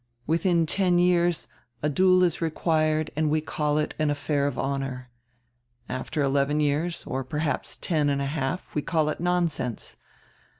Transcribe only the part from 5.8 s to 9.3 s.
After eleven years, or perhaps ten and a half, we call it